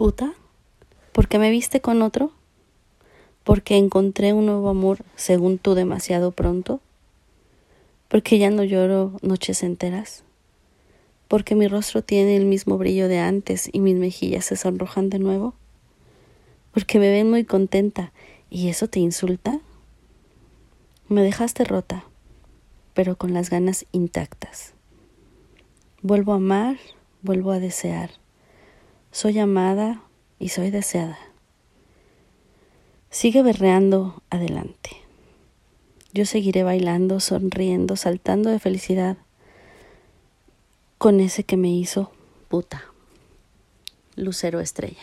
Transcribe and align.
puta? 0.00 0.32
¿Por 1.12 1.28
qué 1.28 1.38
me 1.38 1.50
viste 1.50 1.82
con 1.82 2.00
otro? 2.00 2.32
¿Porque 3.44 3.76
encontré 3.76 4.32
un 4.32 4.46
nuevo 4.46 4.70
amor 4.70 5.04
según 5.14 5.58
tú 5.58 5.74
demasiado 5.74 6.30
pronto? 6.30 6.80
¿Porque 8.08 8.38
ya 8.38 8.48
no 8.48 8.64
lloro 8.64 9.18
noches 9.20 9.62
enteras? 9.62 10.24
¿Porque 11.28 11.54
mi 11.54 11.68
rostro 11.68 12.00
tiene 12.02 12.38
el 12.38 12.46
mismo 12.46 12.78
brillo 12.78 13.08
de 13.08 13.18
antes 13.18 13.68
y 13.70 13.80
mis 13.80 13.94
mejillas 13.96 14.46
se 14.46 14.56
sonrojan 14.56 15.10
de 15.10 15.18
nuevo? 15.18 15.52
¿Porque 16.72 16.98
me 16.98 17.10
ven 17.10 17.28
muy 17.28 17.44
contenta 17.44 18.14
y 18.48 18.70
eso 18.70 18.88
te 18.88 19.00
insulta? 19.00 19.60
Me 21.08 21.22
dejaste 21.22 21.64
rota, 21.64 22.04
pero 22.94 23.16
con 23.16 23.34
las 23.34 23.50
ganas 23.50 23.84
intactas. 23.92 24.72
Vuelvo 26.00 26.32
a 26.32 26.36
amar, 26.36 26.78
vuelvo 27.20 27.50
a 27.50 27.60
desear. 27.60 28.12
Soy 29.12 29.38
amada 29.38 30.02
y 30.38 30.50
soy 30.50 30.70
deseada. 30.70 31.18
Sigue 33.10 33.42
berreando 33.42 34.22
adelante. 34.30 34.90
Yo 36.12 36.24
seguiré 36.26 36.62
bailando, 36.62 37.18
sonriendo, 37.20 37.96
saltando 37.96 38.50
de 38.50 38.58
felicidad 38.58 39.16
con 40.98 41.20
ese 41.20 41.44
que 41.44 41.56
me 41.56 41.70
hizo 41.70 42.12
puta. 42.48 42.84
Lucero 44.16 44.60
estrella. 44.60 45.02